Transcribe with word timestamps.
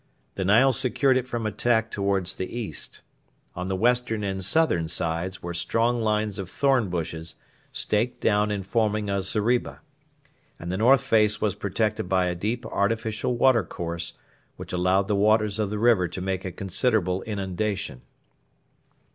The 0.33 0.43
Nile 0.45 0.73
secured 0.73 1.15
it 1.15 1.27
from 1.27 1.45
attack 1.45 1.91
towards 1.91 2.33
the 2.33 2.47
east. 2.57 3.03
On 3.55 3.67
the 3.67 3.75
western 3.75 4.23
and 4.23 4.43
southern 4.43 4.87
sides 4.87 5.43
were 5.43 5.53
strong 5.53 6.01
lines 6.01 6.39
of 6.39 6.49
thorn 6.49 6.89
bushes, 6.89 7.35
staked 7.71 8.19
down 8.19 8.49
and 8.49 8.65
forming 8.65 9.11
a 9.11 9.21
zeriba; 9.21 9.81
and 10.57 10.71
the 10.71 10.77
north 10.77 11.01
face 11.01 11.39
was 11.39 11.53
protected 11.53 12.09
by 12.09 12.25
a 12.25 12.33
deep 12.33 12.65
artificial 12.65 13.37
watercourse 13.37 14.13
which 14.55 14.73
allowed 14.73 15.07
the 15.07 15.15
waters 15.15 15.59
of 15.59 15.69
the 15.69 15.77
river 15.77 16.07
to 16.07 16.19
make 16.19 16.45
a 16.45 16.51
considerable 16.51 17.21
inundation. 17.21 18.01